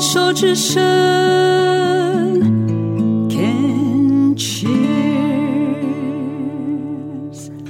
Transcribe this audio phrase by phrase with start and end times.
[0.00, 0.80] 手之声
[3.28, 4.70] ，Can cheers。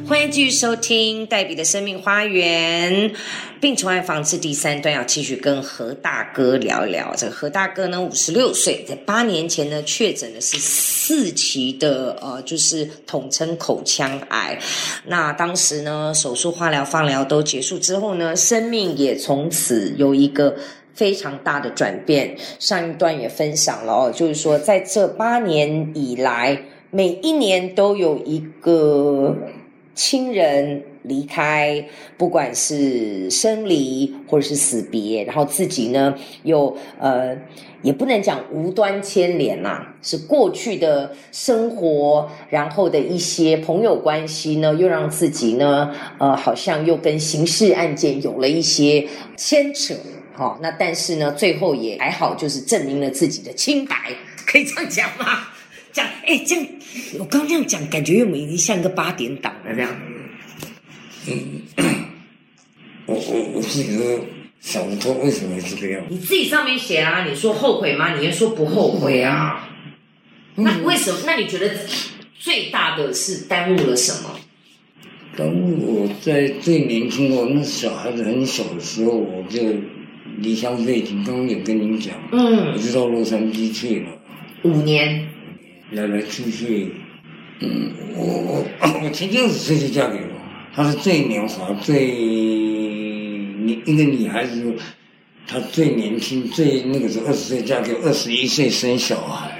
[0.07, 3.13] 欢迎继续收听黛比的生命花园。
[3.61, 7.13] 病虫害防治第三段要继续跟何大哥聊一聊。
[7.17, 14.57] 这个何大哥呢，五十六岁，在八年前呢确诊的是四期的呃，就是统称口腔癌。
[15.07, 20.57] 那当时呢，手术、化疗、放疗都结束之后呢，生命也从此有一个
[21.01, 22.37] 非常大的转变。
[22.59, 29.35] 上一段也分享了哦，就是说在这八年以来，每一年都有一个
[29.95, 31.83] 亲人离开，
[32.19, 37.35] 不管是生离或者是死别，然后自己呢又呃
[37.81, 49.95] 也不能讲无端牵连啦，是过去的生活，然后的一些朋友关系呢，又让自己呢呃好像又跟刑事案件有了一些牵扯。
[50.41, 53.95] 好、那但是呢，最后也还好，就是证明了自己的清白，
[54.47, 55.49] 可以这样讲吗？
[55.93, 56.67] 讲，哎，这样
[57.19, 59.95] 我刚这样讲，感觉又没经像个八点档了这样。
[61.29, 61.63] 嗯
[63.05, 64.25] 我我我自己都
[64.61, 66.03] 想不通为什么会这个样。
[66.09, 68.17] 你自己上面写啊，你说后悔吗？
[68.17, 69.69] 你又说不后悔啊。
[70.55, 71.19] 那为什么？
[71.27, 71.71] 那你觉得
[72.39, 74.41] 最大的是耽误了什么？
[75.37, 75.47] 当
[75.83, 79.61] 我在最年轻我那小孩子很小的时候，我就
[80.41, 82.73] 离乡背景，刚刚有跟您讲，嗯。
[82.73, 84.09] 我嗯，就到洛杉矶去了，
[84.63, 85.29] 五年，
[85.93, 86.93] 来来去去，
[87.61, 88.65] 嗯，我我
[89.05, 90.33] 我前二十岁就嫁给我，
[90.75, 94.75] 她是最年华、最你一个女孩子，
[95.47, 99.51] 她最年轻、最那个时候二十岁嫁给我，二十一岁生小孩，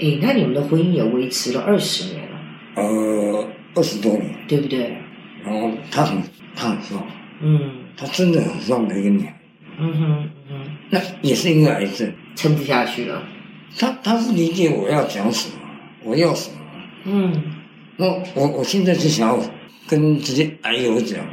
[0.00, 2.38] 哎，那你们的婚姻也维持了二十年了，
[2.76, 4.96] 呃，二十多年，对不对？
[5.44, 6.18] 然后她很
[6.54, 7.06] 她很壮，
[7.40, 7.70] 嗯。
[7.96, 9.38] 她真的很壮的一个女孩，
[9.78, 12.12] 嗯哼嗯哼，那也是一个癌症。
[12.36, 13.22] 撑不下去了。
[13.78, 15.54] 他他不理解我要讲什么，
[16.02, 16.56] 我要什么。
[17.04, 17.52] 嗯
[17.96, 19.40] 那我我现在就想要
[19.86, 21.24] 跟这些癌友讲，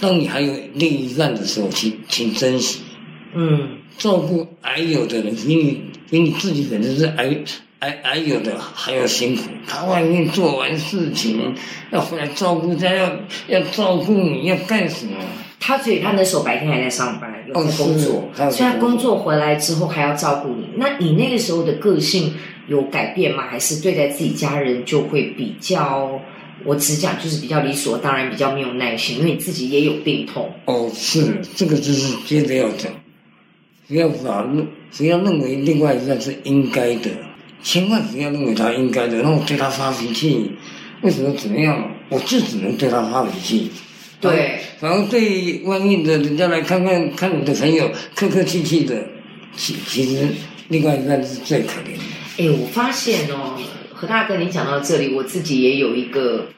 [0.00, 2.82] 当你还有另一半的时候，请请珍惜
[3.34, 7.36] 嗯照顾癌友的人，比你比你自己本身是癌
[7.80, 9.42] 癌癌友的还要辛苦。
[9.66, 11.54] 他外面做完事情
[11.90, 13.16] 要回来照顾家，要
[13.48, 15.16] 要照顾你，要干什么？
[15.60, 20.68] 他所以他那时候白天还在上班，有在工作哦，所以他工作工作回来之后还要照顾你。
[20.76, 22.34] 那你那个时候的个性
[22.68, 23.44] 有改变吗？
[23.48, 26.20] 还是对待自己家人就会比较？
[26.64, 30.52] 我只讲就是比较理所当然，比较没有耐心，因为你自己也有病痛。
[30.64, 32.90] 哦，是这个就是接着要讲，
[33.86, 34.42] 不要把
[34.96, 37.10] 不要认为另外一半是应该的，
[37.62, 40.50] 千万不要认为他应该的，然后对他发脾气，
[41.02, 41.92] 为什么怎么样？
[42.08, 43.70] 我就只能对他发脾气。
[44.20, 48.96] 对，反而对外面的人家来看看看你的朋友客客气气的，
[49.56, 50.26] 其其实
[50.68, 52.02] 另外一半是最可怜的。
[52.38, 53.56] 哎，我发现哦，
[53.92, 56.48] 何大哥，你讲到这里，我自己也有一个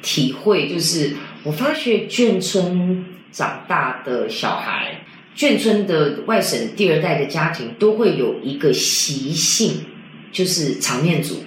[0.00, 5.02] 体会，就是我发觉眷村长大的小孩，
[5.36, 9.84] 眷村的外省第二代的家庭都会有一个习性，
[10.32, 11.42] 就是场面组。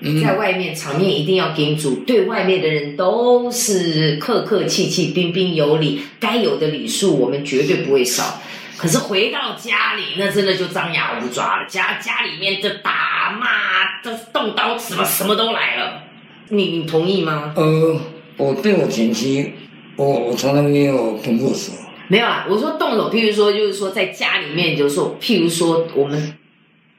[0.00, 8.40] 嗯在外面场面一定要给主，对外面的人都是客客气气、彬彬有礼，该有的礼数我们绝对不会少。
[8.76, 16.02] 可是回到家里，那真的就张牙舞爪了，家家里面的打骂、这动刀，什么什么都来了。
[16.48, 17.54] 你你同意吗？
[17.56, 18.00] 呃，
[18.36, 19.52] 我对我前妻，
[19.96, 21.72] 我我从来没有动过手。
[22.08, 26.36] 没有啊，我说动手，譬如说，就是说在家里面，就是说，譬如说我们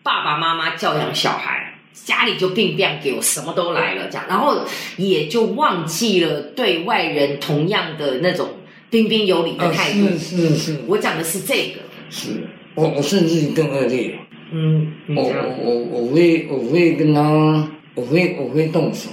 [0.01, 4.65] 爸爸妈妈教养小孩，家里就病病给我什么都来了，这样，然后
[4.97, 8.49] 也就忘记了对外人同样的那种
[8.89, 10.09] 彬彬有礼的啊，态度。
[10.09, 10.77] 是是是。
[10.87, 11.79] 我讲的是这个，
[12.09, 12.43] 是，
[12.75, 14.19] 我我甚至更恶劣。
[14.51, 19.09] 嗯，我我我我会我会跟他，我会我会动手，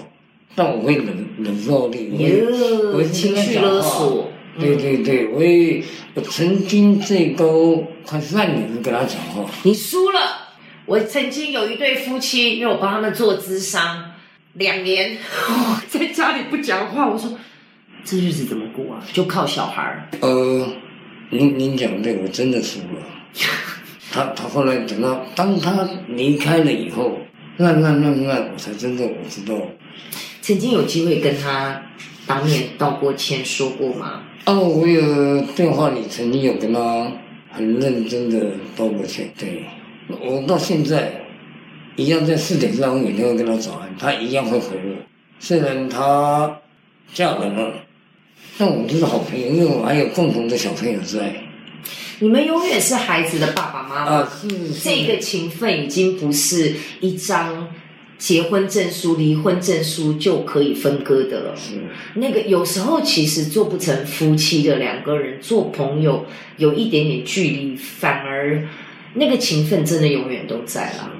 [0.55, 1.07] 但我会冷
[1.39, 2.11] 冷暴力，
[2.93, 4.29] 我情绪勒索，
[4.61, 5.83] 对对对，我会
[6.15, 10.42] 我曾经最高快半年跟他讲话，你输了。
[10.87, 14.13] 我曾经有一对夫妻，因为我帮他们做咨商，
[14.55, 15.17] 两年
[15.89, 17.39] 在家里不讲话，我说
[18.05, 19.03] 这日子怎么过啊？
[19.13, 20.09] 就靠小孩儿。
[20.21, 20.67] 呃，
[21.31, 23.03] 您您讲的对，我真的输了。
[24.13, 27.17] 他他后来等到当他离开了以后，
[27.57, 29.55] 那那那那，我才真正我知道，
[30.43, 31.81] 曾经有机会跟他
[32.27, 34.25] 当面道过歉，说过吗？
[34.45, 37.11] 哦，我有电话里曾经有跟他
[37.53, 38.39] 很认真的
[38.77, 39.65] 道过歉，对
[40.21, 41.13] 我到现在
[41.97, 44.97] 一样在四点上，我每天会跟他早安，他一样会回我。
[45.39, 46.61] 虽然他
[47.13, 47.75] 嫁人了，
[48.59, 51.35] 但我们都是好朋友，因为我们还有共同的小朋友在。
[52.21, 54.13] 你们永远是孩子的爸爸妈妈。
[54.13, 54.49] 啊，是
[54.83, 57.69] 这个情分已经不是一张
[58.17, 61.57] 结婚证书、离婚证书就可以分割的了。
[61.57, 61.73] 是
[62.15, 66.25] 那个有时候其实做不成夫妻的两个人做朋友，
[66.59, 68.69] 有一点点距离，反而
[69.15, 71.11] 那个情分真的永远都在了。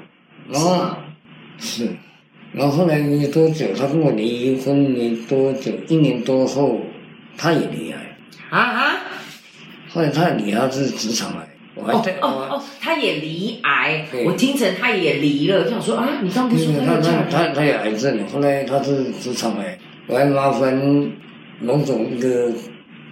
[0.49, 0.95] 然后
[1.57, 1.87] 是，
[2.51, 6.79] 然后后来没多久，他跟我离婚没多久，一年多后，
[7.37, 8.17] 他也离癌。
[8.49, 8.95] 啊啊！
[9.89, 21.11] 后来他离他是直肠癌，我还哦在，哦哦，他也离癌，我听成他也离了，就想说啊，你刚不是说他他他他他有癌症，后来他是直肠癌，我还麻烦
[21.61, 22.51] 龙总一个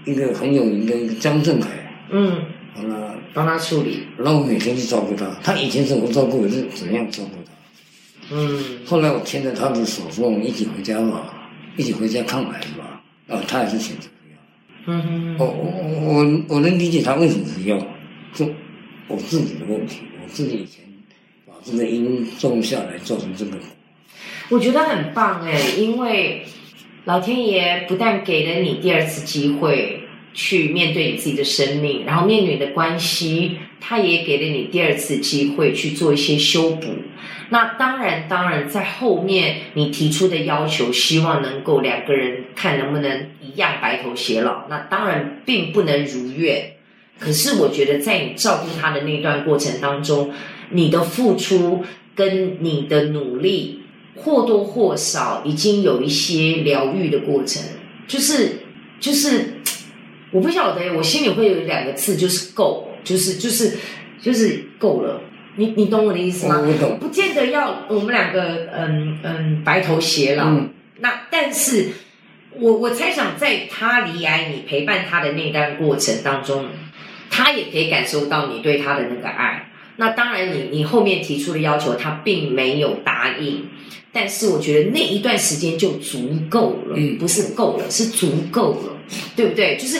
[0.05, 1.69] 一个很有名的一个江正凯，
[2.11, 2.37] 嗯，
[2.73, 5.25] 好了，帮他处理，让我每天去照顾他。
[5.43, 7.51] 他以前怎么照顾我是怎样照顾他。
[8.33, 14.37] 嗯后来我牵着他的手说：“我们一起回家吧，一起回家看孩子吧。”啊，他还是选择不要。
[14.87, 17.77] 嗯我我我我能理解他为什么不要，
[18.33, 18.49] 就
[19.07, 20.83] 我自己的问题，我自己以前
[21.45, 23.59] 把这个因种下来，造成这个果。
[24.49, 26.45] 我觉得很棒哎，因为
[27.05, 30.00] 老天爷不但给了你第二次机会
[30.33, 36.87] 去面对你自己的生命，然后面对你的关系，他也给了你第二次机会去做一些修补。
[37.49, 46.73] 那当然，当然，在后面你提出的要求，希望能够两个人看能不能一样白头偕老，那当然并不能如愿。
[47.19, 50.31] 可是我觉得，在你照顾他的那段过程当中，
[50.69, 51.83] 你的付出
[52.15, 53.81] 跟你的努力，
[54.15, 57.61] 或多或少已经有一些疗愈的过程，
[58.07, 58.61] 就是
[59.01, 59.60] 就是，
[60.31, 63.77] 我不晓得，我心里会有两个字，就是够，就是就是
[64.21, 65.21] 就是够了。
[65.57, 66.59] 你你懂我的意思吗？
[66.61, 70.45] 我我懂不见得要我们两个嗯嗯白头偕老。
[70.45, 70.69] 嗯
[70.99, 71.89] 那但是，
[72.59, 76.67] 我我猜想，在他离开，你陪伴他的那段过程当中，
[77.29, 79.71] 他也可以感受到你对他的那个爱。
[79.97, 83.67] 那当然你，你后面提出的要求，他并没有答应，
[84.13, 88.97] 但是我觉得那一段时间就足够了，嗯不是够了，是足够了，
[89.35, 89.77] 对不对？
[89.77, 89.99] 就是。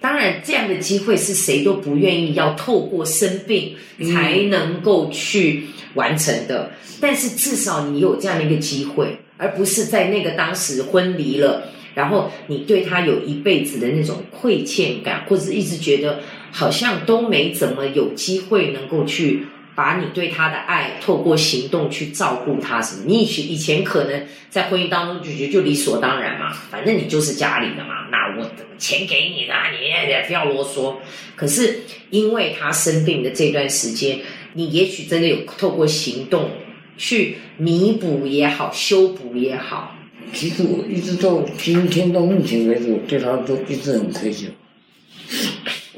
[0.00, 3.74] 当然，这样的机会是谁都不愿意要透过生病
[4.14, 5.64] 才能够去
[5.94, 6.70] 完成的。
[7.00, 11.64] 但是至少你有这样的一个机会，而不是在那个当时婚离了，
[11.96, 16.20] 然后你对他有一辈子的那种亏欠感，或者一直觉得
[16.52, 23.02] 好像都没怎么有机会能够去把你对他的爱透过行动去照顾他什么。
[23.04, 30.96] 你以前以前可能在婚姻当中就觉得就理所当然嘛，反正你就是家里的嘛，那我钱给你的，你也不要啰嗦。
[31.36, 31.80] 可是
[32.10, 34.20] 因为他生病的这段时间，
[34.54, 36.50] 你也许真的有透过行动
[36.96, 39.94] 去弥补也好，修补也好。
[40.32, 44.46] 其实我一直到今天到目前为止，我对他都一直很愧疚。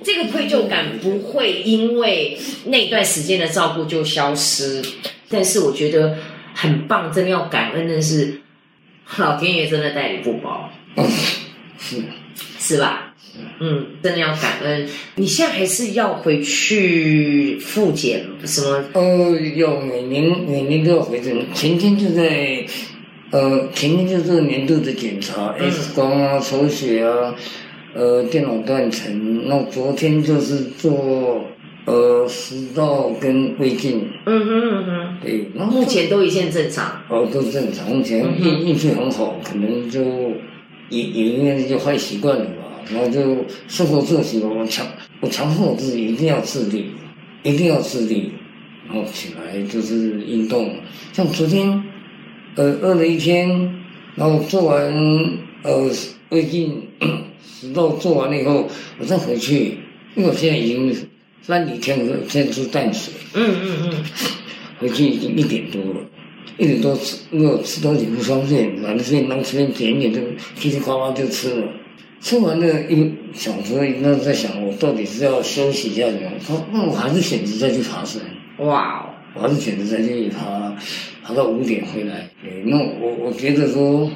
[0.03, 4.83] 这个愧疚感不会因为那段时间的照顾就消失，
[5.29, 6.17] 但是我觉得
[6.55, 8.41] 很棒，真的要感恩的是，
[9.19, 10.71] 老天爷真的待你不薄，
[11.79, 11.97] 是，
[12.71, 13.15] 是吧？
[13.59, 14.87] 嗯，真的要感恩。
[15.17, 18.85] 你现在还是要回去复检什么？
[18.93, 22.65] 呃，有每年每年都要回诊，前天就在，
[23.33, 27.35] 呃，前天就做年度的检查、嗯 x 光啊、抽血啊，
[27.95, 29.49] 呃，电脑断层。
[29.49, 31.45] 那昨天就是做
[31.87, 37.01] 呃食道跟胃镜，嗯哼嗯哼，对，然后目前都一切正常。
[37.09, 40.01] 哦都正常，目前运运气很好，可能就
[40.89, 42.47] 也也应该就坏习惯了
[42.95, 44.87] 吧，然后就生活作息我强
[45.21, 46.91] 我强迫我自己一定要自律，
[47.43, 48.31] 一定要自律，
[48.87, 50.77] 然后起来就是运动，
[51.13, 51.83] 像昨天
[52.57, 53.49] 呃饿了一天，
[54.17, 54.93] 然后做完
[55.63, 55.91] 呃
[56.31, 56.83] 胃镜
[57.43, 58.69] 食道做完了以后，
[58.99, 59.79] 我再回去，
[60.15, 60.95] 因为我现在已经
[61.43, 63.13] 三几天我，现在吃淡水。
[63.35, 64.05] 嗯嗯嗯，
[64.79, 66.01] 回去已经一点多了，
[66.59, 70.21] 一点多吃，因为我吃东西不方便，反正便当随便点一点就
[70.59, 71.69] 噼里呱啦就吃了。
[72.21, 76.33] 吃完了，一想说，那在想我到底是要休息一下怎么样？
[76.39, 78.21] 说那我还是选择再去爬山，
[78.59, 80.77] 哇哦，我还是选择再去爬，
[81.23, 82.29] 爬到五点回来。
[82.43, 84.11] 对，那我我觉得说，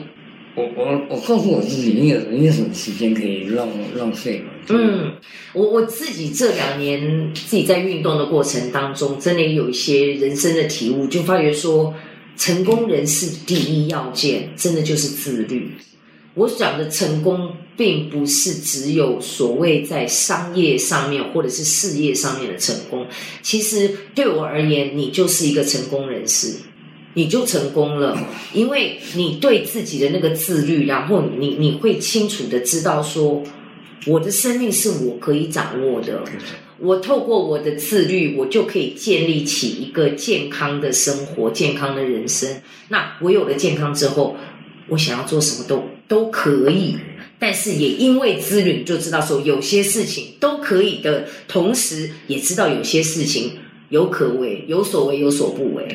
[0.54, 4.50] 我我我告诉我自己，你有你有什么时间可以浪浪费嘛？
[4.68, 5.12] 嗯，
[5.54, 11.94] 我我自己这两年自己在运动的过程当中，真的有一些人生的体悟，就发觉说，
[12.36, 15.72] 成功人士第一要件，真的就是自律。
[16.34, 23.06] 我讲的成功，并不是只有所谓在商业上面或者是事业上面的成功。
[23.40, 26.56] 其实对我而言，你就是一个成功人士，
[27.14, 28.18] 你就成功了，
[28.52, 33.42] 因为你对自己的那个自律，然后你你会清楚的知道说，
[34.06, 36.20] 我的生命是我可以掌握的，
[36.80, 42.60] 我透过我的自律，我就可以建立起一个健康的生活、健康的人生。
[42.88, 44.36] 那我有了健康之后，
[44.88, 46.96] 我想要做什么都都可以。
[47.36, 53.52] 但是也因为资源，就知道说有些事情都可以的同时，也知道有些事情
[53.90, 55.86] 有可为，有所为有所不为，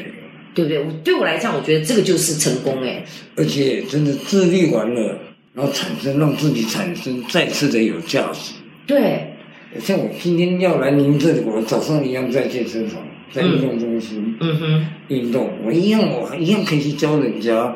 [0.53, 0.79] 对不对？
[0.79, 3.03] 我对我来讲，我觉得这个就是成功哎。
[3.35, 5.17] 而且真的自律完了，
[5.53, 8.53] 然后产生让自己产生再次的有价值。
[8.85, 9.33] 对，
[9.79, 17.75] 像我今天要来您这里，我早上一样在健身房，在运动中心，嗯哼，运动，我一样我一样可以去教人家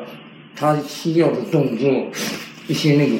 [0.56, 1.90] 他需要的动作，
[2.66, 3.14] 一些那个。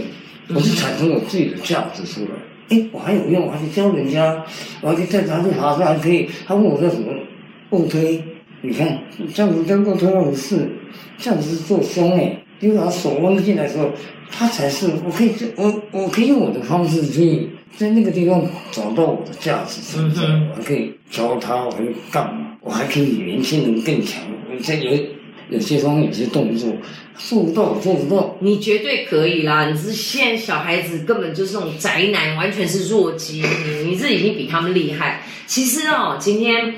[0.54, 2.28] 我是产生我自己的价值出来，
[2.68, 4.44] 哎，我还有用，我还可以教人家，
[4.82, 6.28] 我还可以再拿去爬山，还可以。
[6.46, 7.10] 他问我说什么？
[7.70, 8.22] 卧推，
[8.60, 8.98] 你看
[9.32, 10.68] 这样子能够推那回事，
[11.16, 13.90] 这样子是做胸哎，因为他手弯进来的时候，
[14.30, 17.48] 他才是我可以，我我可以用我的方式去
[17.78, 22.48] 在那个地方找到我的价值存在，我还可以教他，我还可以干嘛？
[22.60, 24.90] 我还可以比年轻人更强，我在有。
[25.50, 26.70] 有些东西有些动作
[27.16, 28.36] 做不到，做不到。
[28.40, 29.68] 你绝对可以啦！
[29.70, 33.42] 你是现在小孩子根本就是那种宅男，完全是弱鸡。
[33.42, 35.22] 你你这已经比他们厉害。
[35.46, 36.74] 其实哦，今天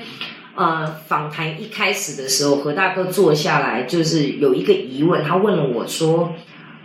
[0.55, 6.35] 呃访谈一开始的时候，何大哥坐下来就是有一个疑问，他问了我说：“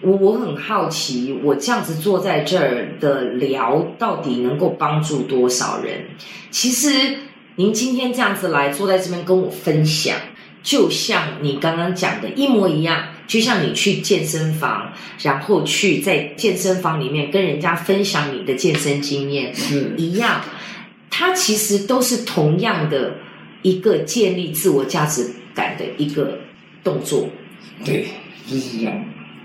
[0.00, 6.06] 我我很好奇，我这样子坐在这儿的聊，到底能够帮助多少人？”
[6.50, 7.16] 其实
[7.56, 10.16] 您今天这样子来坐在这边跟我分享。
[10.62, 14.92] 就像你刚刚讲的一模一样，就像你去健身房，
[15.23, 20.40] 然后去在健身房里面跟人家分享你的健身经验是一样，
[21.11, 23.14] 它其实都是同样的
[23.62, 26.38] 一个建立自我价值感的一个
[26.85, 27.28] 动作。
[27.85, 28.07] 对，
[28.47, 29.04] 就是这样。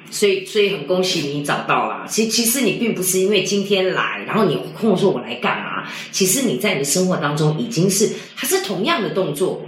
[0.09, 2.05] 所以，所以很恭喜你找到了。
[2.07, 5.83] 其其实你并不是因为今天来，然后你空说我来干嘛？
[6.11, 9.65] 其实你在你的生活当中已经是，它是同样的动作。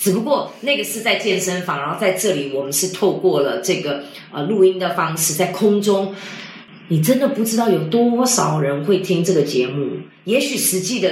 [0.00, 4.02] 只不过那个是在健身房，然后在这里我们是透过了这个
[4.32, 6.14] 呃录音的方式，在空中，
[6.88, 9.98] 你真的不知道有多少人会听这个节目。
[10.24, 11.10] 也许实际的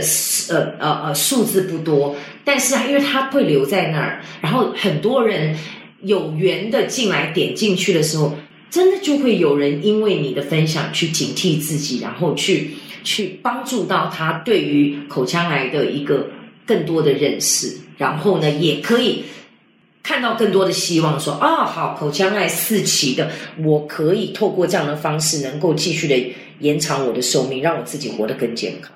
[0.48, 5.54] 呃呃呃数字不多，但是因为它会留在那儿，然后很多人
[6.00, 8.32] 有缘的进来点进去的时候，
[8.70, 12.70] 真的就会有人因为你的分享去警惕自己，然后去
[13.04, 16.30] 去帮助到他对于口腔癌的一个
[16.68, 17.78] 更多的认识。
[17.96, 19.24] 然后呢，也可以
[20.04, 23.28] 看到更多的希望，说啊，好，口腔癌四期的，
[23.64, 28.92] 我可以透过这样的方式，能够继续的延长我的寿命，让我自己活得更健康。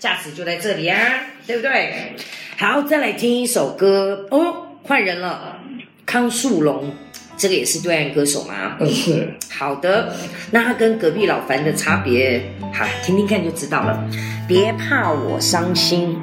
[0.00, 0.98] 价值就在这里啊，
[1.46, 2.14] 对不对？
[2.56, 5.58] 好，再来听一首歌哦，换人了，
[6.04, 6.92] 康树龙，
[7.36, 8.76] 这个也是对岸歌手吗？
[8.80, 9.32] 嗯，是。
[9.48, 10.14] 好的，
[10.50, 12.42] 那他跟隔壁老樊的差别，
[12.74, 14.08] 好，听听看就知道了。
[14.48, 16.16] 别怕我伤心。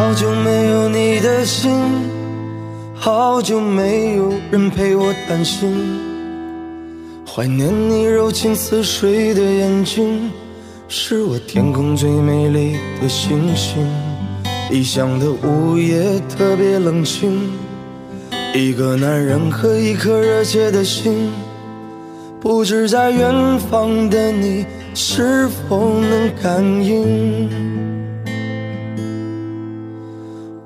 [0.00, 1.70] 好久没有你的信，
[2.94, 6.00] 好久没有人陪我谈心，
[7.26, 10.30] 怀念你柔情似水的眼睛，
[10.88, 13.86] 是我天空最美丽的星星。
[14.70, 17.50] 异乡的午夜特别冷清，
[18.54, 21.30] 一个男人和一颗热切的心，
[22.40, 24.64] 不知在远方的你
[24.94, 27.89] 是否能感应。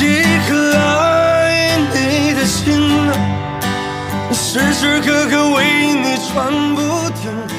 [0.00, 2.88] 一颗爱你的心，
[4.32, 7.57] 时时刻刻为你转不停。